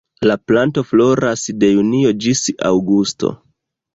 [0.29, 3.33] La planto floras de junio ĝis aŭgusto.